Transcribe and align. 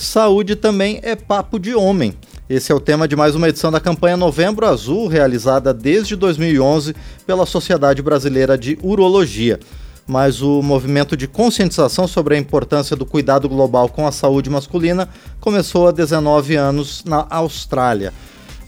Saúde 0.00 0.54
também 0.54 1.00
é 1.02 1.16
papo 1.16 1.58
de 1.58 1.74
homem. 1.74 2.14
Esse 2.48 2.70
é 2.70 2.74
o 2.74 2.78
tema 2.78 3.08
de 3.08 3.16
mais 3.16 3.34
uma 3.34 3.48
edição 3.48 3.68
da 3.68 3.80
campanha 3.80 4.16
Novembro 4.16 4.64
Azul, 4.64 5.08
realizada 5.08 5.74
desde 5.74 6.14
2011 6.14 6.94
pela 7.26 7.44
Sociedade 7.44 8.00
Brasileira 8.00 8.56
de 8.56 8.78
Urologia. 8.80 9.58
Mas 10.06 10.40
o 10.40 10.62
movimento 10.62 11.16
de 11.16 11.26
conscientização 11.26 12.06
sobre 12.06 12.36
a 12.36 12.38
importância 12.38 12.94
do 12.94 13.04
cuidado 13.04 13.48
global 13.48 13.88
com 13.88 14.06
a 14.06 14.12
saúde 14.12 14.48
masculina 14.48 15.08
começou 15.40 15.88
há 15.88 15.90
19 15.90 16.54
anos 16.54 17.02
na 17.04 17.26
Austrália. 17.28 18.12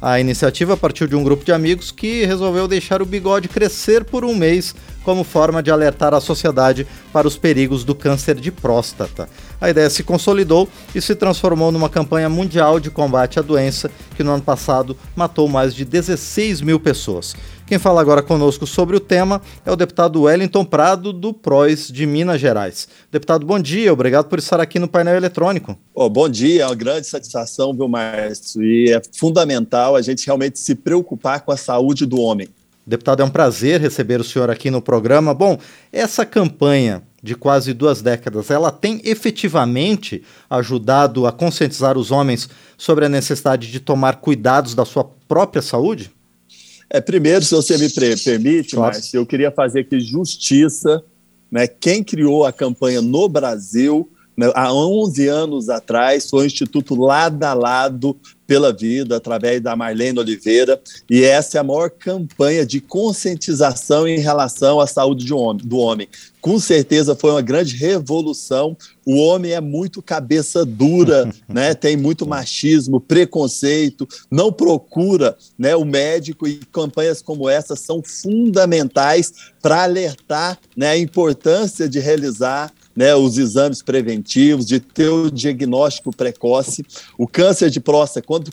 A 0.03 0.19
iniciativa 0.19 0.79
partiu 0.79 1.07
de 1.07 1.15
um 1.15 1.23
grupo 1.23 1.45
de 1.45 1.53
amigos 1.53 1.91
que 1.91 2.25
resolveu 2.25 2.67
deixar 2.67 3.03
o 3.03 3.07
bigode 3.07 3.49
crescer 3.49 4.03
por 4.03 4.25
um 4.25 4.35
mês 4.35 4.75
como 5.05 5.23
forma 5.23 5.63
de 5.63 5.71
alertar 5.71 6.15
a 6.15 6.21
sociedade 6.21 6.87
para 7.13 7.29
os 7.29 7.37
perigos 7.37 7.85
do 7.85 7.95
câncer 7.95 8.37
de 8.37 8.51
próstata. 8.51 9.29
A 9.61 9.69
ideia 9.69 9.91
se 9.91 10.03
consolidou 10.03 10.67
e 10.95 11.03
se 11.03 11.15
transformou 11.15 11.71
numa 11.71 11.91
campanha 11.91 12.31
mundial 12.31 12.81
de 12.81 12.91
combate 12.91 13.39
à 13.39 13.43
doença 13.43 13.91
que 14.17 14.23
no 14.23 14.33
ano 14.33 14.43
passado 14.43 14.97
matou 15.15 15.47
mais 15.49 15.75
de 15.75 15.85
16 15.85 16.63
mil 16.63 16.81
pessoas. 16.81 17.35
Quem 17.71 17.79
fala 17.79 18.01
agora 18.01 18.21
conosco 18.21 18.67
sobre 18.67 18.97
o 18.97 19.01
tema 19.01 19.41
é 19.65 19.71
o 19.71 19.77
deputado 19.77 20.23
Wellington 20.23 20.65
Prado, 20.65 21.13
do 21.13 21.33
PROS 21.33 21.87
de 21.87 22.05
Minas 22.05 22.41
Gerais. 22.41 22.89
Deputado, 23.13 23.47
bom 23.47 23.61
dia, 23.61 23.93
obrigado 23.93 24.27
por 24.27 24.41
estar 24.41 24.59
aqui 24.59 24.81
no 24.81 24.89
painel 24.89 25.15
eletrônico. 25.15 25.79
Oh, 25.95 26.11
bom 26.11 26.29
dia, 26.29 26.65
é 26.65 26.67
uma 26.67 26.75
grande 26.75 27.07
satisfação, 27.07 27.73
viu, 27.73 27.87
Márcio? 27.87 28.61
E 28.61 28.91
é 28.91 29.01
fundamental 29.17 29.95
a 29.95 30.03
gente 30.03 30.27
realmente 30.27 30.59
se 30.59 30.75
preocupar 30.75 31.43
com 31.43 31.53
a 31.53 31.57
saúde 31.57 32.05
do 32.07 32.21
homem. 32.21 32.49
Deputado, 32.85 33.23
é 33.23 33.25
um 33.25 33.31
prazer 33.31 33.81
receber 33.81 34.21
o 34.21 34.25
senhor 34.25 34.51
aqui 34.51 34.69
no 34.69 34.83
programa. 34.83 35.33
Bom, 35.33 35.57
essa 35.93 36.27
campanha 36.27 37.05
de 37.23 37.37
quase 37.37 37.73
duas 37.73 38.03
décadas, 38.03 38.51
ela 38.51 38.73
tem 38.73 39.01
efetivamente 39.05 40.25
ajudado 40.51 41.25
a 41.25 41.31
conscientizar 41.31 41.97
os 41.97 42.11
homens 42.11 42.49
sobre 42.77 43.05
a 43.05 43.09
necessidade 43.09 43.71
de 43.71 43.79
tomar 43.79 44.17
cuidados 44.17 44.75
da 44.75 44.85
sua 44.85 45.05
própria 45.29 45.63
saúde? 45.63 46.11
É, 46.93 47.01
primeiro, 47.01 47.45
se 47.45 47.55
você 47.55 47.79
me 47.79 47.89
permite, 47.89 48.75
claro. 48.75 48.95
Márcio, 48.95 49.19
eu 49.19 49.25
queria 49.25 49.53
fazer 49.53 49.81
aqui 49.81 50.01
justiça. 50.01 51.03
Né? 51.51 51.67
Quem 51.69 52.03
criou 52.03 52.45
a 52.45 52.53
campanha 52.53 53.01
no 53.01 53.29
Brasil 53.29 54.11
né, 54.37 54.51
há 54.55 54.73
11 54.73 55.29
anos 55.29 55.69
atrás 55.69 56.29
foi 56.29 56.45
o 56.45 56.47
Instituto 56.47 56.95
Lado 56.95 57.43
a 57.45 57.55
Lado 57.55 58.17
pela 58.51 58.73
Vida, 58.73 59.17
através 59.17 59.61
da 59.61 59.77
Marlene 59.77 60.19
Oliveira, 60.19 60.83
e 61.09 61.23
essa 61.23 61.57
é 61.57 61.61
a 61.61 61.63
maior 61.63 61.89
campanha 61.89 62.67
de 62.67 62.81
conscientização 62.81 64.09
em 64.09 64.19
relação 64.19 64.81
à 64.81 64.89
saúde 64.89 65.33
homem, 65.33 65.65
do 65.65 65.77
homem. 65.77 66.09
Com 66.41 66.59
certeza 66.59 67.15
foi 67.15 67.31
uma 67.31 67.43
grande 67.43 67.77
revolução. 67.77 68.77
O 69.07 69.15
homem 69.19 69.53
é 69.53 69.61
muito 69.61 70.03
cabeça 70.03 70.65
dura, 70.67 71.31
né? 71.49 71.75
tem 71.75 71.97
muito 71.97 72.27
machismo, 72.27 73.01
preconceito, 73.01 74.09
não 74.29 74.53
procura 74.53 75.39
né, 75.57 75.77
o 75.77 75.85
médico, 75.85 76.49
e 76.49 76.57
campanhas 76.73 77.23
como 77.23 77.49
essa 77.49 77.77
são 77.77 78.03
fundamentais 78.03 79.33
para 79.63 79.85
alertar 79.85 80.59
né, 80.77 80.89
a 80.89 80.99
importância 80.99 81.89
de 81.89 82.01
realizar 82.01 82.73
né, 83.01 83.15
os 83.15 83.39
exames 83.39 83.81
preventivos, 83.81 84.67
de 84.67 84.79
ter 84.79 85.09
o 85.09 85.31
diagnóstico 85.31 86.15
precoce. 86.15 86.85
O 87.17 87.27
câncer 87.27 87.71
de 87.71 87.81
próstata, 87.81 88.27
quando, 88.27 88.53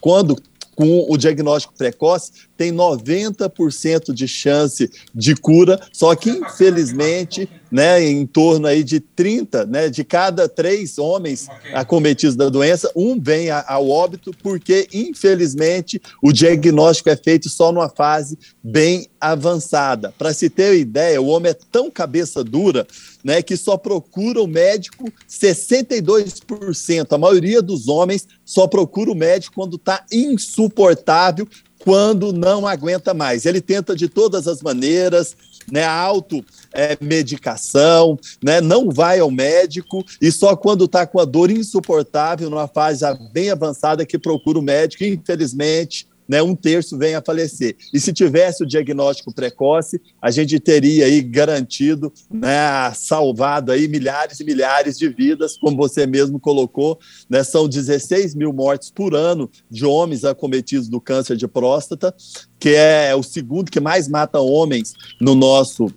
quando 0.00 0.40
com 0.76 1.04
o 1.08 1.16
diagnóstico 1.16 1.74
precoce, 1.76 2.30
tem 2.58 2.72
90% 2.72 4.12
de 4.12 4.26
chance 4.26 4.90
de 5.14 5.36
cura, 5.36 5.80
só 5.92 6.12
que 6.16 6.28
infelizmente, 6.28 7.48
né, 7.70 8.02
em 8.02 8.26
torno 8.26 8.66
aí 8.66 8.82
de 8.82 8.98
30, 8.98 9.64
né, 9.64 9.88
de 9.88 10.02
cada 10.02 10.48
três 10.48 10.98
homens 10.98 11.46
acometidos 11.72 12.34
da 12.34 12.48
doença, 12.48 12.90
um 12.96 13.18
vem 13.20 13.48
ao 13.48 13.88
óbito 13.88 14.32
porque 14.42 14.88
infelizmente 14.92 16.02
o 16.20 16.32
diagnóstico 16.32 17.08
é 17.08 17.16
feito 17.16 17.48
só 17.48 17.70
numa 17.70 17.88
fase 17.88 18.36
bem 18.60 19.06
avançada. 19.20 20.12
Para 20.18 20.32
se 20.34 20.50
ter 20.50 20.76
ideia, 20.78 21.22
o 21.22 21.28
homem 21.28 21.52
é 21.52 21.56
tão 21.70 21.88
cabeça 21.88 22.42
dura, 22.42 22.84
né, 23.22 23.40
que 23.40 23.56
só 23.56 23.76
procura 23.76 24.42
o 24.42 24.48
médico 24.48 25.12
62%. 25.28 27.12
A 27.12 27.18
maioria 27.18 27.62
dos 27.62 27.86
homens 27.86 28.26
só 28.44 28.66
procura 28.66 29.12
o 29.12 29.14
médico 29.14 29.54
quando 29.54 29.76
está 29.76 30.04
insuportável, 30.10 31.46
quando 31.88 32.32
não 32.34 32.66
aguenta 32.66 33.14
mais. 33.14 33.46
Ele 33.46 33.62
tenta 33.62 33.96
de 33.96 34.10
todas 34.10 34.46
as 34.46 34.60
maneiras, 34.60 35.34
né, 35.72 35.86
automedicação, 35.86 38.18
é, 38.22 38.26
né, 38.44 38.60
não 38.60 38.90
vai 38.90 39.20
ao 39.20 39.30
médico 39.30 40.04
e 40.20 40.30
só 40.30 40.54
quando 40.54 40.84
está 40.84 41.06
com 41.06 41.18
a 41.18 41.24
dor 41.24 41.50
insuportável, 41.50 42.50
numa 42.50 42.68
fase 42.68 43.06
bem 43.32 43.48
avançada, 43.48 44.04
que 44.04 44.18
procura 44.18 44.58
o 44.58 44.62
médico. 44.62 45.02
infelizmente, 45.02 46.06
né, 46.28 46.42
um 46.42 46.54
terço 46.54 46.98
vem 46.98 47.14
a 47.14 47.22
falecer. 47.22 47.76
E 47.92 47.98
se 47.98 48.12
tivesse 48.12 48.62
o 48.62 48.66
diagnóstico 48.66 49.32
precoce, 49.32 50.00
a 50.20 50.30
gente 50.30 50.60
teria 50.60 51.06
aí 51.06 51.22
garantido, 51.22 52.12
né, 52.30 52.92
salvado 52.94 53.72
aí 53.72 53.88
milhares 53.88 54.38
e 54.40 54.44
milhares 54.44 54.98
de 54.98 55.08
vidas, 55.08 55.56
como 55.56 55.76
você 55.76 56.06
mesmo 56.06 56.38
colocou, 56.38 56.98
né, 57.28 57.42
são 57.42 57.68
16 57.68 58.34
mil 58.34 58.52
mortes 58.52 58.90
por 58.90 59.14
ano 59.14 59.50
de 59.70 59.86
homens 59.86 60.24
acometidos 60.24 60.88
do 60.88 61.00
câncer 61.00 61.36
de 61.36 61.48
próstata, 61.48 62.14
que 62.58 62.70
é 62.70 63.14
o 63.14 63.22
segundo 63.22 63.70
que 63.70 63.80
mais 63.80 64.06
mata 64.08 64.38
homens 64.38 64.92
no 65.20 65.34
nosso 65.34 65.90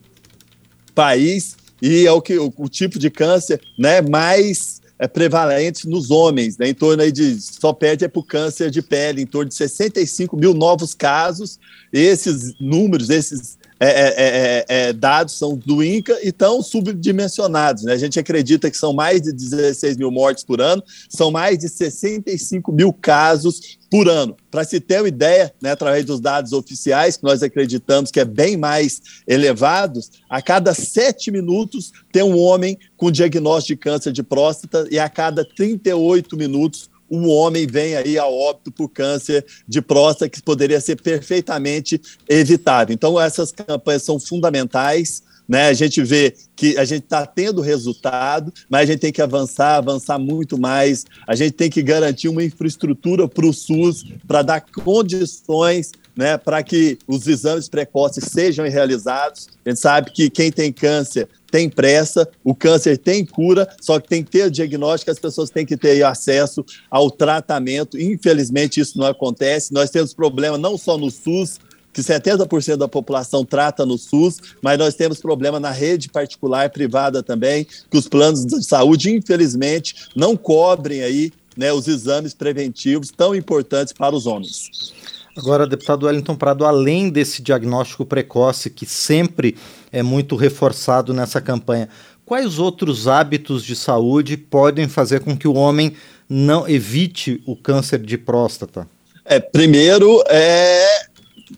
país, 0.96 1.58
e 1.82 2.06
é 2.06 2.12
o, 2.12 2.22
que, 2.22 2.38
o, 2.38 2.54
o 2.56 2.70
tipo 2.70 3.00
de 3.00 3.10
câncer 3.10 3.60
né, 3.78 4.02
mais 4.02 4.81
é, 5.02 5.08
prevalentes 5.08 5.86
nos 5.86 6.12
homens, 6.12 6.60
né? 6.60 6.70
em 6.70 6.76
torno 6.76 7.02
aí 7.02 7.12
de, 7.12 7.42
só 7.42 7.74
perde 7.74 8.06
é 8.06 8.08
para 8.08 8.20
o 8.20 8.24
câncer 8.24 8.70
de 8.70 8.84
pele, 8.84 9.24
em 9.24 9.26
torno 9.26 9.50
de 9.50 9.56
65 9.56 10.38
mil 10.38 10.54
novos 10.54 10.94
casos. 10.94 11.60
Esses 11.92 12.54
números, 12.60 13.10
esses 13.10 13.58
é 13.84 13.88
é, 13.88 13.90
é, 13.90 14.66
é, 14.70 14.90
é, 14.90 14.94
dados 14.94 15.34
são 15.34 15.58
do 15.58 15.84
INCA 15.84 16.20
e 16.22 16.28
estão 16.28 16.62
subdimensionados. 16.62 17.84
Né? 17.84 17.94
A 17.94 17.98
gente 17.98 18.20
acredita 18.20 18.70
que 18.70 18.78
são 18.78 18.94
mais 18.94 19.24
de 19.24 19.34
16 19.34 19.98
mil 19.98 20.12
mortes 20.12 20.44
por 20.44 20.62
ano, 20.62 20.84
são 21.10 21.32
mais 21.32 21.58
de 21.58 21.68
65 21.68 22.72
mil 22.72 22.94
casos 22.94 23.80
por 23.90 24.08
ano. 24.08 24.38
Para 24.52 24.64
se 24.64 24.80
ter 24.80 25.02
uma 25.02 25.08
ideia, 25.08 25.52
né, 25.60 25.72
através 25.72 26.06
dos 26.06 26.20
dados 26.20 26.54
oficiais, 26.54 27.18
que 27.18 27.24
nós 27.24 27.42
acreditamos 27.42 28.12
que 28.12 28.20
é 28.20 28.26
bem 28.26 28.56
mais 28.56 29.02
elevados, 29.28 30.12
a 30.30 30.44
cada 30.44 30.76
sete 30.76 31.32
minutos 31.32 31.92
tem 32.12 32.22
um 32.22 32.38
homem 32.38 32.78
com 32.96 33.10
diagnóstico 33.10 33.80
de 33.80 33.84
câncer 33.84 34.12
de 34.12 34.22
próstata 34.22 34.88
e 34.92 35.00
a 35.00 35.10
cada 35.10 35.44
38 35.44 36.38
minutos 36.38 36.88
um 37.12 37.28
homem 37.28 37.68
vem 37.68 37.96
aí 37.96 38.18
a 38.18 38.26
óbito 38.26 38.72
por 38.72 38.88
câncer 38.88 39.46
de 39.68 39.82
próstata 39.82 40.30
que 40.30 40.42
poderia 40.42 40.80
ser 40.80 40.96
perfeitamente 40.96 42.02
evitado. 42.30 42.94
Então, 42.94 43.20
essas 43.20 43.52
campanhas 43.52 44.04
são 44.04 44.18
fundamentais. 44.18 45.22
Né? 45.48 45.68
A 45.68 45.74
gente 45.74 46.02
vê 46.02 46.34
que 46.56 46.78
a 46.78 46.86
gente 46.86 47.04
está 47.04 47.26
tendo 47.26 47.60
resultado, 47.60 48.54
mas 48.70 48.84
a 48.84 48.86
gente 48.94 49.02
tem 49.02 49.12
que 49.12 49.22
avançar, 49.22 49.76
avançar 49.76 50.18
muito 50.18 50.58
mais. 50.58 51.06
A 51.28 51.36
gente 51.36 51.52
tem 51.52 51.70
que 51.70 51.84
garantir 51.84 52.30
uma 52.30 52.44
infraestrutura 52.44 53.28
para 53.28 53.46
o 53.46 53.52
SUS, 53.52 54.06
para 54.26 54.42
dar 54.42 54.62
condições 54.62 55.92
né, 56.16 56.38
para 56.38 56.62
que 56.64 56.98
os 57.08 57.28
exames 57.28 57.68
precoces 57.68 58.26
sejam 58.26 58.68
realizados. 58.68 59.48
A 59.66 59.70
gente 59.70 59.80
sabe 59.80 60.12
que 60.12 60.30
quem 60.30 60.52
tem 60.52 60.72
câncer 60.72 61.28
tem 61.52 61.70
pressa, 61.70 62.28
o 62.44 62.56
câncer 62.56 62.98
tem 62.98 63.26
cura, 63.26 63.68
só 63.82 64.00
que 64.00 64.08
tem 64.08 64.24
que 64.24 64.32
ter 64.32 64.50
diagnóstico, 64.50 65.12
as 65.12 65.20
pessoas 65.20 65.50
têm 65.50 65.66
que 65.66 65.76
ter 65.76 66.02
acesso 66.04 66.66
ao 66.90 67.12
tratamento. 67.12 68.00
Infelizmente, 68.00 68.80
isso 68.80 68.98
não 68.98 69.06
acontece. 69.06 69.74
Nós 69.74 69.90
temos 69.90 70.14
problema 70.14 70.58
não 70.58 70.78
só 70.78 70.98
no 70.98 71.12
SUS, 71.12 71.60
que 71.94 72.02
70% 72.02 72.78
da 72.78 72.88
população 72.88 73.44
trata 73.44 73.86
no 73.86 73.98
SUS, 73.98 74.38
mas 74.62 74.78
nós 74.78 74.96
temos 74.96 75.20
problema 75.20 75.60
na 75.60 75.72
rede 75.72 76.10
particular 76.10 76.70
privada 76.70 77.22
também, 77.22 77.66
que 77.66 77.98
os 77.98 78.08
planos 78.08 78.46
de 78.46 78.64
saúde, 78.64 79.12
infelizmente, 79.12 80.08
não 80.16 80.38
cobrem 80.38 81.04
aí 81.04 81.34
né, 81.58 81.74
os 81.74 81.88
exames 81.88 82.34
preventivos 82.34 83.12
tão 83.12 83.36
importantes 83.36 83.94
para 83.94 84.16
os 84.16 84.26
homens. 84.26 84.94
Agora, 85.36 85.66
deputado 85.66 86.06
Wellington 86.06 86.36
Prado, 86.36 86.66
além 86.66 87.10
desse 87.10 87.42
diagnóstico 87.42 88.06
precoce 88.06 88.70
que 88.70 88.86
sempre 88.86 89.56
é 89.92 90.04
muito 90.04 90.36
reforçado 90.36 91.14
nessa 91.14 91.40
campanha, 91.40 91.88
quais 92.26 92.60
outros 92.60 93.08
hábitos 93.08 93.64
de 93.64 93.76
saúde 93.76 94.36
podem 94.36 94.88
fazer 94.90 95.22
com 95.22 95.38
que 95.38 95.48
o 95.48 95.54
homem 95.54 95.94
não 96.28 96.68
evite 96.68 97.42
o 97.46 97.56
câncer 97.56 98.00
de 98.00 98.18
próstata? 98.18 98.88
É, 99.24 99.40
primeiro 99.40 100.22
é 100.28 100.86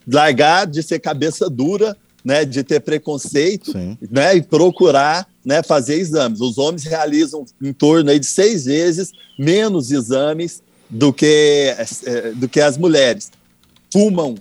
largar 0.08 0.68
de 0.68 0.84
ser 0.84 1.00
cabeça 1.00 1.50
dura, 1.50 1.98
né, 2.24 2.46
de 2.46 2.64
ter 2.64 2.80
preconceito, 2.80 3.74
né, 4.10 4.36
e 4.36 4.42
procurar, 4.42 5.28
né, 5.44 5.62
fazer 5.64 5.96
exames. 5.96 6.42
Os 6.42 6.58
homens 6.58 6.84
realizam 6.84 7.44
em 7.62 7.74
torno 7.74 8.12
aí 8.12 8.20
de 8.20 8.26
seis 8.26 8.66
vezes 8.66 9.12
menos 9.38 9.92
exames 9.92 10.62
do 10.90 11.12
que, 11.12 11.76
é, 12.06 12.32
do 12.34 12.48
que 12.48 12.62
as 12.62 12.78
mulheres 12.78 13.32
fumam 13.94 14.34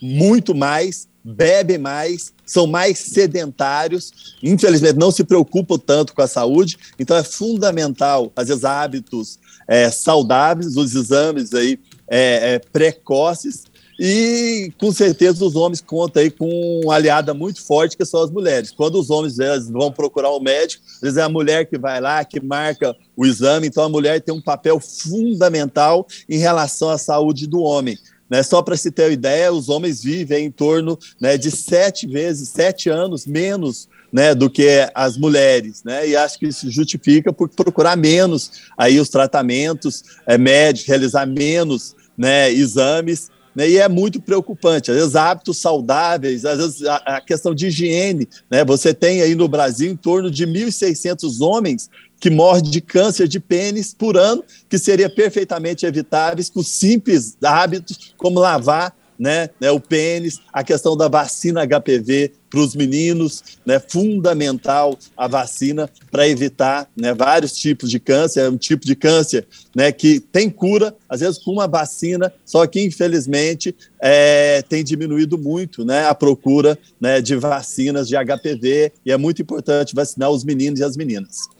muito 0.00 0.54
mais, 0.54 1.08
bebem 1.24 1.78
mais, 1.78 2.32
são 2.46 2.66
mais 2.66 2.98
sedentários, 2.98 4.36
infelizmente 4.40 4.96
não 4.96 5.10
se 5.10 5.24
preocupam 5.24 5.78
tanto 5.78 6.14
com 6.14 6.22
a 6.22 6.28
saúde, 6.28 6.78
então 6.98 7.16
é 7.16 7.24
fundamental, 7.24 8.30
vezes, 8.48 8.64
hábitos 8.64 9.38
é, 9.66 9.90
saudáveis, 9.90 10.76
os 10.76 10.94
exames 10.94 11.52
aí 11.52 11.80
é, 12.06 12.54
é, 12.54 12.58
precoces, 12.58 13.64
e 13.98 14.72
com 14.78 14.90
certeza 14.90 15.44
os 15.44 15.54
homens 15.54 15.80
contam 15.80 16.22
aí 16.22 16.30
com 16.30 16.80
uma 16.84 16.94
aliada 16.94 17.32
muito 17.32 17.62
forte 17.62 17.96
que 17.96 18.04
são 18.04 18.22
as 18.22 18.30
mulheres. 18.30 18.72
Quando 18.72 18.98
os 18.98 19.08
homens 19.08 19.36
vão 19.68 19.92
procurar 19.92 20.34
um 20.34 20.40
médico, 20.40 20.82
às 20.96 21.00
vezes 21.00 21.16
é 21.16 21.22
a 21.22 21.28
mulher 21.28 21.66
que 21.66 21.78
vai 21.78 22.00
lá, 22.00 22.24
que 22.24 22.40
marca 22.40 22.94
o 23.16 23.24
exame, 23.24 23.68
então 23.68 23.84
a 23.84 23.88
mulher 23.88 24.20
tem 24.20 24.34
um 24.34 24.42
papel 24.42 24.80
fundamental 24.80 26.06
em 26.28 26.38
relação 26.38 26.90
à 26.90 26.98
saúde 26.98 27.46
do 27.46 27.60
homem. 27.60 27.96
Né, 28.34 28.42
só 28.42 28.60
para 28.62 28.76
se 28.76 28.90
ter 28.90 29.04
uma 29.04 29.12
ideia, 29.12 29.52
os 29.52 29.68
homens 29.68 30.02
vivem 30.02 30.46
em 30.46 30.50
torno 30.50 30.98
né, 31.20 31.38
de 31.38 31.52
sete 31.52 32.04
vezes, 32.04 32.48
sete 32.48 32.88
anos 32.88 33.28
menos 33.28 33.88
né, 34.12 34.34
do 34.34 34.50
que 34.50 34.90
as 34.92 35.16
mulheres, 35.16 35.84
né? 35.84 36.08
E 36.08 36.16
acho 36.16 36.40
que 36.40 36.46
isso 36.46 36.68
justifica 36.68 37.32
por 37.32 37.48
procurar 37.48 37.96
menos 37.96 38.50
aí 38.76 38.98
os 38.98 39.08
tratamentos 39.08 40.02
é, 40.26 40.36
médicos, 40.36 40.88
realizar 40.88 41.26
menos 41.26 41.94
né, 42.18 42.50
exames 42.50 43.30
né, 43.54 43.70
e 43.70 43.78
é 43.78 43.88
muito 43.88 44.20
preocupante. 44.20 44.90
Às 44.90 44.96
vezes, 44.96 45.14
hábitos 45.14 45.58
saudáveis, 45.58 46.44
às 46.44 46.58
vezes, 46.58 46.82
a, 46.82 46.96
a 46.96 47.20
questão 47.20 47.54
de 47.54 47.68
higiene. 47.68 48.28
Né, 48.50 48.64
você 48.64 48.92
tem 48.92 49.22
aí 49.22 49.36
no 49.36 49.46
Brasil 49.46 49.92
em 49.92 49.96
torno 49.96 50.28
de 50.28 50.44
1.600 50.44 51.40
homens 51.40 51.88
que 52.24 52.30
morrem 52.30 52.62
de 52.62 52.80
câncer 52.80 53.28
de 53.28 53.38
pênis 53.38 53.92
por 53.92 54.16
ano, 54.16 54.42
que 54.66 54.78
seria 54.78 55.10
perfeitamente 55.10 55.84
evitáveis 55.84 56.48
com 56.48 56.62
simples 56.62 57.36
hábitos 57.44 58.14
como 58.16 58.40
lavar 58.40 58.96
né, 59.18 59.50
né, 59.60 59.70
o 59.70 59.78
pênis, 59.78 60.40
a 60.50 60.64
questão 60.64 60.96
da 60.96 61.06
vacina 61.06 61.66
HPV 61.66 62.32
para 62.48 62.60
os 62.60 62.74
meninos, 62.74 63.42
né, 63.66 63.78
fundamental 63.78 64.98
a 65.14 65.28
vacina 65.28 65.90
para 66.10 66.26
evitar 66.26 66.88
né, 66.96 67.12
vários 67.12 67.52
tipos 67.52 67.90
de 67.90 68.00
câncer, 68.00 68.40
é 68.40 68.48
um 68.48 68.56
tipo 68.56 68.86
de 68.86 68.96
câncer 68.96 69.46
né, 69.76 69.92
que 69.92 70.18
tem 70.18 70.48
cura, 70.48 70.96
às 71.06 71.20
vezes 71.20 71.38
com 71.38 71.52
uma 71.52 71.68
vacina, 71.68 72.32
só 72.42 72.66
que 72.66 72.82
infelizmente 72.82 73.76
é, 74.00 74.62
tem 74.62 74.82
diminuído 74.82 75.36
muito 75.36 75.84
né, 75.84 76.06
a 76.06 76.14
procura 76.14 76.78
né, 76.98 77.20
de 77.20 77.36
vacinas 77.36 78.08
de 78.08 78.16
HPV 78.16 78.92
e 79.04 79.12
é 79.12 79.16
muito 79.18 79.42
importante 79.42 79.94
vacinar 79.94 80.30
os 80.30 80.42
meninos 80.42 80.80
e 80.80 80.84
as 80.84 80.96
meninas. 80.96 81.52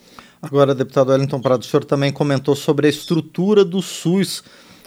Agora, 0.45 0.75
deputado 0.75 1.11
Wellington 1.11 1.41
Prado, 1.41 1.63
o 1.63 1.65
senhor 1.65 1.87
também 1.87 2.13
comentou 2.13 2.55
sobre 2.55 2.87
a 2.87 2.91
estrutura 2.91 3.65
do 3.65 3.81
SUS 3.81 4.45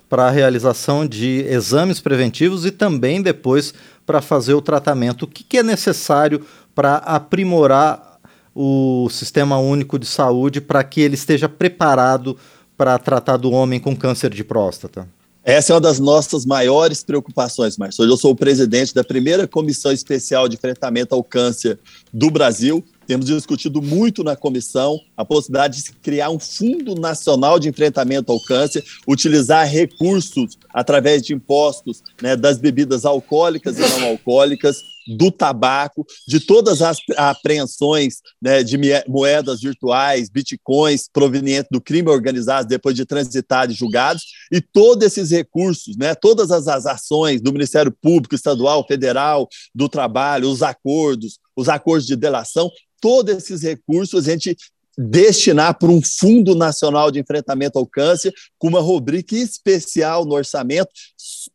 para 0.07 0.27
a 0.27 0.29
realização 0.29 1.05
de 1.05 1.43
exames 1.49 1.99
preventivos 1.99 2.63
e 2.63 2.69
também 2.69 3.23
depois 3.23 3.73
para 4.05 4.21
fazer 4.21 4.53
o 4.53 4.61
tratamento. 4.61 5.23
O 5.23 5.27
que, 5.27 5.43
que 5.43 5.57
é 5.57 5.63
necessário 5.63 6.45
para 6.75 6.97
aprimorar 6.97 8.19
o 8.53 9.09
Sistema 9.09 9.57
Único 9.57 9.97
de 9.97 10.05
Saúde 10.05 10.61
para 10.61 10.83
que 10.83 11.01
ele 11.01 11.15
esteja 11.15 11.49
preparado 11.49 12.37
para 12.77 12.97
tratar 12.99 13.37
do 13.37 13.51
homem 13.51 13.79
com 13.79 13.95
câncer 13.95 14.29
de 14.29 14.43
próstata? 14.43 15.09
Essa 15.43 15.73
é 15.73 15.75
uma 15.75 15.81
das 15.81 15.97
nossas 15.97 16.45
maiores 16.45 17.03
preocupações. 17.03 17.75
Hoje 17.79 18.11
eu 18.11 18.17
sou 18.17 18.31
o 18.31 18.35
presidente 18.35 18.93
da 18.93 19.03
primeira 19.03 19.47
comissão 19.47 19.91
especial 19.91 20.47
de 20.47 20.55
enfrentamento 20.55 21.15
ao 21.15 21.23
câncer 21.23 21.79
do 22.13 22.29
Brasil 22.29 22.85
temos 23.07 23.25
discutido 23.25 23.81
muito 23.81 24.23
na 24.23 24.35
comissão 24.35 24.99
a 25.15 25.23
possibilidade 25.23 25.81
de 25.81 25.91
criar 25.93 26.29
um 26.29 26.39
Fundo 26.39 26.93
Nacional 26.93 27.57
de 27.57 27.69
Enfrentamento 27.69 28.31
ao 28.31 28.39
Câncer, 28.39 28.83
utilizar 29.07 29.67
recursos 29.67 30.57
através 30.73 31.23
de 31.23 31.33
impostos 31.33 32.03
né, 32.21 32.35
das 32.35 32.57
bebidas 32.57 33.05
alcoólicas 33.05 33.77
e 33.79 33.99
não 33.99 34.09
alcoólicas, 34.09 34.83
do 35.07 35.31
tabaco, 35.31 36.05
de 36.27 36.39
todas 36.39 36.81
as 36.81 36.97
apreensões 37.15 38.15
né, 38.41 38.61
de 38.61 38.77
moedas 39.07 39.61
virtuais, 39.61 40.29
bitcoins 40.29 41.09
provenientes 41.11 41.69
do 41.71 41.79
crime 41.79 42.09
organizado 42.09 42.67
depois 42.67 42.93
de 42.93 43.05
transitar 43.05 43.67
de 43.67 43.73
julgados, 43.73 44.23
e 44.51 44.59
todos 44.59 45.05
esses 45.05 45.31
recursos, 45.31 45.95
né, 45.95 46.13
todas 46.13 46.51
as, 46.51 46.67
as 46.67 46.85
ações 46.85 47.41
do 47.41 47.53
Ministério 47.53 47.91
Público, 48.01 48.35
Estadual, 48.35 48.85
Federal, 48.85 49.47
do 49.73 49.87
Trabalho, 49.87 50.49
os 50.49 50.61
acordos, 50.61 51.39
os 51.55 51.69
acordos 51.69 52.05
de 52.05 52.15
delação, 52.15 52.69
todos 53.01 53.35
esses 53.35 53.61
recursos 53.61 54.27
a 54.27 54.31
gente 54.31 54.55
destinar 54.97 55.77
para 55.77 55.89
um 55.89 56.01
Fundo 56.01 56.55
Nacional 56.55 57.11
de 57.11 57.19
Enfrentamento 57.19 57.77
ao 57.77 57.85
Câncer, 57.85 58.33
com 58.57 58.67
uma 58.67 58.79
rubrica 58.79 59.35
especial 59.35 60.25
no 60.25 60.33
orçamento 60.33 60.89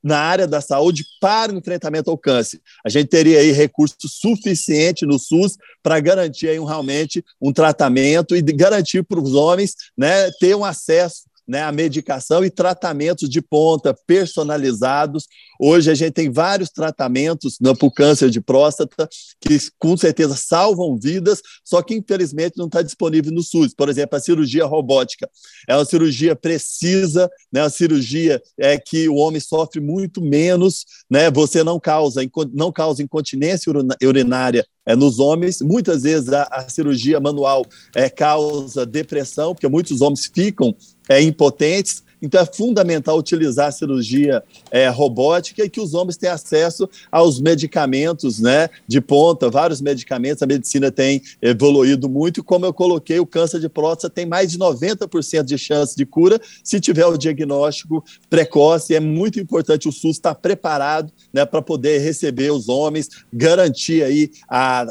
na 0.02 0.18
área 0.18 0.46
da 0.46 0.60
saúde 0.60 1.04
para 1.20 1.52
o 1.52 1.58
enfrentamento 1.58 2.08
ao 2.10 2.16
câncer. 2.16 2.60
A 2.84 2.88
gente 2.88 3.08
teria 3.08 3.40
aí 3.40 3.50
recurso 3.50 3.96
suficiente 4.08 5.04
no 5.04 5.18
SUS 5.18 5.56
para 5.82 5.98
garantir 5.98 6.48
aí 6.48 6.60
um, 6.60 6.64
realmente 6.64 7.24
um 7.40 7.52
tratamento 7.52 8.36
e 8.36 8.42
garantir 8.42 9.02
para 9.02 9.20
os 9.20 9.34
homens 9.34 9.74
né, 9.96 10.30
ter 10.38 10.54
um 10.54 10.64
acesso 10.64 11.22
né, 11.52 11.62
a 11.62 11.70
medicação 11.70 12.42
e 12.42 12.48
tratamentos 12.48 13.28
de 13.28 13.42
ponta 13.42 13.94
personalizados. 14.06 15.28
Hoje 15.60 15.90
a 15.90 15.94
gente 15.94 16.14
tem 16.14 16.32
vários 16.32 16.70
tratamentos 16.70 17.58
né, 17.60 17.74
para 17.74 17.86
o 17.86 17.92
câncer 17.92 18.30
de 18.30 18.40
próstata 18.40 19.06
que 19.38 19.58
com 19.78 19.94
certeza 19.94 20.34
salvam 20.34 20.98
vidas, 20.98 21.42
só 21.62 21.82
que 21.82 21.94
infelizmente 21.94 22.56
não 22.56 22.68
está 22.68 22.80
disponível 22.80 23.30
no 23.30 23.42
SUS. 23.42 23.74
Por 23.74 23.90
exemplo, 23.90 24.16
a 24.16 24.20
cirurgia 24.20 24.64
robótica 24.64 25.28
é 25.68 25.76
uma 25.76 25.84
cirurgia 25.84 26.34
precisa, 26.34 27.28
né, 27.52 27.62
uma 27.62 27.68
cirurgia 27.68 28.40
é 28.58 28.78
que 28.78 29.06
o 29.10 29.16
homem 29.16 29.38
sofre 29.38 29.78
muito 29.78 30.22
menos, 30.22 30.86
né, 31.10 31.30
você 31.30 31.62
não 31.62 31.78
causa 31.78 32.22
não 32.54 32.72
causa 32.72 33.02
incontinência 33.02 33.70
urinária 34.02 34.66
é, 34.86 34.94
nos 34.96 35.18
homens. 35.18 35.60
Muitas 35.60 36.02
vezes 36.02 36.32
a, 36.32 36.42
a, 36.44 36.68
cirurgia 36.68 37.20
manual 37.20 37.64
é, 37.94 38.08
causa 38.08 38.84
depressão, 38.84 39.54
porque 39.54 39.68
muitos 39.68 40.00
homens 40.00 40.30
ficam 40.32 40.74
é, 41.08 41.20
impotentes. 41.20 42.02
Então 42.22 42.40
é 42.40 42.46
fundamental 42.46 43.18
utilizar 43.18 43.66
a 43.66 43.72
cirurgia 43.72 44.42
é, 44.70 44.88
robótica 44.88 45.64
e 45.64 45.68
que 45.68 45.80
os 45.80 45.92
homens 45.92 46.16
tenham 46.16 46.34
acesso 46.34 46.88
aos 47.10 47.40
medicamentos 47.40 48.38
né, 48.38 48.70
de 48.86 49.00
ponta, 49.00 49.50
vários 49.50 49.80
medicamentos. 49.80 50.42
A 50.42 50.46
medicina 50.46 50.92
tem 50.92 51.20
evoluído 51.42 52.08
muito. 52.08 52.44
Como 52.44 52.64
eu 52.64 52.72
coloquei, 52.72 53.18
o 53.18 53.26
câncer 53.26 53.60
de 53.60 53.68
próstata 53.68 54.14
tem 54.14 54.24
mais 54.24 54.52
de 54.52 54.58
90% 54.58 55.42
de 55.42 55.58
chance 55.58 55.96
de 55.96 56.06
cura 56.06 56.40
se 56.62 56.80
tiver 56.80 57.06
o 57.06 57.16
diagnóstico 57.16 58.04
precoce. 58.30 58.94
É 58.94 59.00
muito 59.00 59.40
importante 59.40 59.88
o 59.88 59.92
SUS 59.92 60.16
estar 60.16 60.36
preparado 60.36 61.12
né, 61.32 61.44
para 61.44 61.60
poder 61.60 61.98
receber 61.98 62.52
os 62.52 62.68
homens, 62.68 63.08
garantir 63.32 64.04
aí 64.04 64.30
a, 64.48 64.82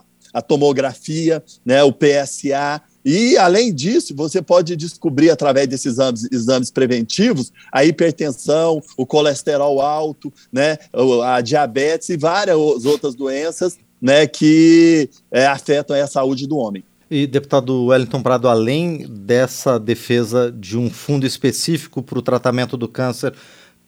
a 0.00 0.02
a 0.32 0.40
tomografia, 0.40 1.42
né, 1.64 1.82
o 1.82 1.92
PSA, 1.92 2.80
e, 3.04 3.36
além 3.36 3.72
disso, 3.72 4.14
você 4.14 4.42
pode 4.42 4.76
descobrir, 4.76 5.30
através 5.30 5.66
desses 5.66 5.86
exames, 5.86 6.28
exames 6.30 6.70
preventivos, 6.70 7.52
a 7.72 7.84
hipertensão, 7.84 8.82
o 8.96 9.06
colesterol 9.06 9.80
alto, 9.80 10.32
né, 10.52 10.78
a 11.24 11.40
diabetes 11.40 12.08
e 12.10 12.16
várias 12.16 12.56
outras 12.56 13.14
doenças 13.14 13.78
né, 14.00 14.26
que 14.26 15.08
é, 15.30 15.46
afetam 15.46 15.96
a 15.96 16.06
saúde 16.06 16.46
do 16.46 16.56
homem. 16.56 16.84
E, 17.10 17.26
deputado 17.26 17.86
Wellington 17.86 18.22
Prado, 18.22 18.48
além 18.48 19.06
dessa 19.08 19.78
defesa 19.78 20.52
de 20.52 20.78
um 20.78 20.88
fundo 20.88 21.26
específico 21.26 22.02
para 22.02 22.18
o 22.18 22.22
tratamento 22.22 22.76
do 22.76 22.86
câncer, 22.86 23.34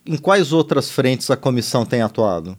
em 0.04 0.16
quais 0.16 0.52
outras 0.52 0.90
frentes 0.90 1.31
a 1.31 1.37
comissão 1.37 1.87
tem 1.87 2.02
atuado? 2.02 2.59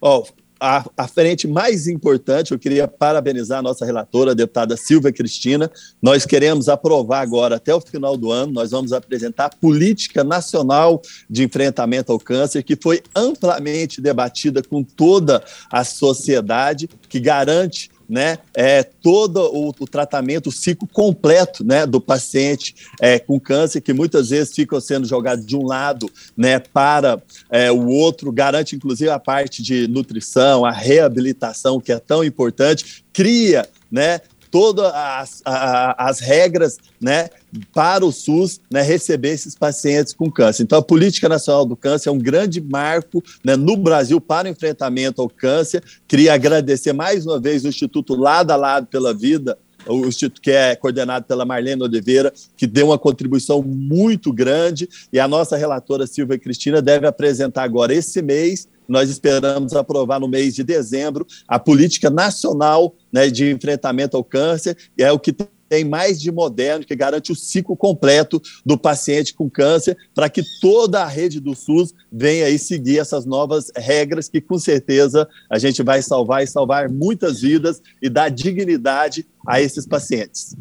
Oh, 0.00 0.24
a, 0.60 0.84
a, 0.96 1.08
frente 1.08 1.48
mais 1.48 1.88
importante, 1.88 2.52
eu 2.52 2.58
queria 2.58 2.86
parabenizar 2.86 3.60
a 3.60 3.62
nossa 3.62 3.86
relatora, 3.86 4.32
a 4.32 4.34
deputada 4.34 4.76
Silvia 4.76 5.10
Cristina. 5.10 5.70
Nós 6.02 6.26
queremos 6.26 6.68
aprovar 6.68 7.22
agora, 7.22 7.56
até 7.56 7.74
o 7.74 7.80
final 7.80 8.16
do 8.16 8.30
ano, 8.30 8.52
nós 8.52 8.70
vamos 8.70 8.92
apresentar 8.92 9.46
a 9.46 9.48
Política 9.48 10.22
Nacional 10.22 11.00
de 11.28 11.42
Enfrentamento 11.42 12.12
ao 12.12 12.18
Câncer, 12.18 12.62
que 12.62 12.76
foi 12.76 13.02
amplamente 13.16 14.00
debatida 14.00 14.62
com 14.62 14.84
toda 14.84 15.42
a 15.70 15.82
sociedade, 15.82 16.88
que 17.08 17.18
garante 17.18 17.90
né, 18.10 18.38
é, 18.52 18.82
todo 18.82 19.38
o, 19.54 19.68
o, 19.68 19.86
tratamento, 19.86 20.48
o 20.48 20.52
ciclo 20.52 20.88
completo 20.92 21.62
né, 21.62 21.86
do 21.86 22.00
paciente 22.00 22.74
é, 23.00 23.20
com 23.20 23.38
câncer, 23.38 23.80
que 23.80 23.92
muitas 23.92 24.30
vezes 24.30 24.52
ficam 24.52 24.80
sendo 24.80 25.06
jogados 25.06 25.46
de 25.46 25.56
um 25.56 25.64
lado 25.64 26.10
né, 26.36 26.58
para 26.58 27.22
é, 27.48 27.70
o 27.70 27.86
outro, 27.86 28.32
garante 28.32 28.74
inclusive 28.74 29.08
a 29.08 29.18
parte 29.20 29.62
de 29.62 29.86
nutrição, 29.86 30.64
a 30.64 30.72
reabilitação, 30.72 31.80
que 31.80 31.92
é 31.92 32.00
tão 32.00 32.24
importante, 32.24 33.04
cria 33.12 33.64
né, 33.90 34.20
todas 34.50 34.92
as, 34.94 35.42
as 35.44 36.20
regras 36.20 36.78
né, 37.00 37.30
para 37.72 38.04
o 38.04 38.12
SUS 38.12 38.60
né, 38.70 38.82
receber 38.82 39.30
esses 39.30 39.54
pacientes 39.54 40.12
com 40.12 40.30
câncer. 40.30 40.62
Então, 40.62 40.78
a 40.78 40.82
Política 40.82 41.28
Nacional 41.28 41.64
do 41.64 41.76
Câncer 41.76 42.08
é 42.08 42.12
um 42.12 42.18
grande 42.18 42.60
marco 42.60 43.22
né, 43.44 43.56
no 43.56 43.76
Brasil 43.76 44.20
para 44.20 44.48
o 44.48 44.50
enfrentamento 44.50 45.22
ao 45.22 45.28
câncer. 45.28 45.82
Queria 46.06 46.34
agradecer 46.34 46.92
mais 46.92 47.24
uma 47.26 47.38
vez 47.38 47.64
o 47.64 47.68
Instituto 47.68 48.14
Lado 48.14 48.50
a 48.50 48.56
Lado 48.56 48.86
pela 48.86 49.14
Vida, 49.14 49.56
o 49.86 50.06
instituto 50.06 50.40
que 50.40 50.50
é 50.50 50.76
coordenado 50.76 51.24
pela 51.24 51.44
Marlene 51.44 51.82
Oliveira, 51.82 52.32
que 52.56 52.66
deu 52.66 52.88
uma 52.88 52.98
contribuição 52.98 53.62
muito 53.62 54.32
grande, 54.32 54.88
e 55.12 55.18
a 55.18 55.26
nossa 55.26 55.56
relatora 55.56 56.06
Silvia 56.06 56.38
Cristina 56.38 56.82
deve 56.82 57.06
apresentar 57.06 57.62
agora 57.62 57.94
esse 57.94 58.20
mês 58.20 58.68
nós 58.90 59.08
esperamos 59.08 59.72
aprovar 59.72 60.18
no 60.18 60.28
mês 60.28 60.54
de 60.54 60.64
dezembro 60.64 61.24
a 61.46 61.60
política 61.60 62.10
nacional 62.10 62.96
né, 63.12 63.30
de 63.30 63.48
enfrentamento 63.50 64.16
ao 64.16 64.24
câncer, 64.24 64.76
e 64.98 65.02
é 65.02 65.12
o 65.12 65.18
que 65.18 65.32
tem 65.68 65.84
mais 65.84 66.20
de 66.20 66.32
moderno, 66.32 66.84
que 66.84 66.96
garante 66.96 67.30
o 67.30 67.36
ciclo 67.36 67.76
completo 67.76 68.42
do 68.66 68.76
paciente 68.76 69.32
com 69.32 69.48
câncer, 69.48 69.96
para 70.12 70.28
que 70.28 70.42
toda 70.60 71.00
a 71.00 71.06
rede 71.06 71.38
do 71.38 71.54
SUS 71.54 71.94
venha 72.10 72.46
aí 72.46 72.58
seguir 72.58 72.98
essas 72.98 73.24
novas 73.24 73.70
regras 73.76 74.28
que 74.28 74.40
com 74.40 74.58
certeza 74.58 75.28
a 75.48 75.60
gente 75.60 75.80
vai 75.84 76.02
salvar 76.02 76.42
e 76.42 76.48
salvar 76.48 76.90
muitas 76.90 77.40
vidas 77.40 77.80
e 78.02 78.08
dar 78.08 78.30
dignidade 78.30 79.24
a 79.46 79.60
esses 79.60 79.86
pacientes. 79.86 80.56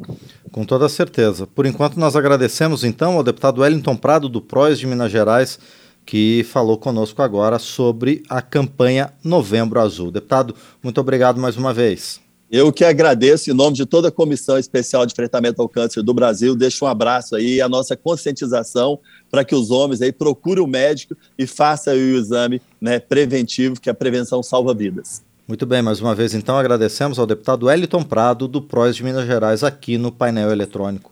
Com 0.52 0.64
toda 0.64 0.88
certeza. 0.88 1.48
Por 1.48 1.66
enquanto, 1.66 2.00
nós 2.00 2.16
agradecemos 2.16 2.84
então 2.84 3.18
ao 3.18 3.24
deputado 3.24 3.62
Wellington 3.62 3.96
Prado, 3.96 4.30
do 4.30 4.40
PROS 4.40 4.78
de 4.78 4.86
Minas 4.86 5.12
Gerais, 5.12 5.58
que 6.10 6.44
falou 6.44 6.76
conosco 6.76 7.22
agora 7.22 7.60
sobre 7.60 8.24
a 8.28 8.42
campanha 8.42 9.14
Novembro 9.24 9.80
Azul. 9.80 10.10
Deputado, 10.10 10.56
muito 10.82 11.00
obrigado 11.00 11.40
mais 11.40 11.56
uma 11.56 11.72
vez. 11.72 12.20
Eu 12.52 12.74
que 12.74 12.84
agradeço 12.84 13.52
em 13.52 13.54
nome 13.54 13.76
de 13.76 13.86
toda 13.86 14.08
a 14.08 14.12
Comissão 14.12 14.58
Especial 14.58 15.06
de 15.06 15.14
Enfrentamento 15.14 15.62
ao 15.62 15.70
Câncer 15.70 16.02
do 16.02 16.12
Brasil, 16.12 16.56
deixo 16.56 16.84
um 16.84 16.88
abraço 16.88 17.36
aí, 17.36 17.62
a 17.62 17.70
nossa 17.70 17.96
conscientização 17.96 18.98
para 19.30 19.46
que 19.46 19.54
os 19.54 19.70
homens 19.70 20.02
aí 20.02 20.12
procurem 20.12 20.64
o 20.64 20.68
médico 20.68 21.16
e 21.38 21.46
façam 21.46 21.94
o 21.94 22.18
exame 22.18 22.60
né, 22.82 22.98
preventivo, 22.98 23.80
que 23.80 23.88
a 23.88 23.94
prevenção 23.94 24.42
salva 24.42 24.74
vidas. 24.74 25.22
Muito 25.48 25.68
bem, 25.68 25.84
mais 25.84 26.02
uma 26.02 26.16
vez 26.16 26.34
então 26.34 26.58
agradecemos 26.58 27.20
ao 27.20 27.28
deputado 27.28 27.70
Eliton 27.70 28.02
Prado, 28.02 28.48
do 28.48 28.64
PROS 28.64 28.96
de 28.96 29.04
Minas 29.04 29.28
Gerais, 29.28 29.64
aqui 29.64 29.96
no 29.96 30.12
painel 30.12 30.52
eletrônico. 30.52 31.09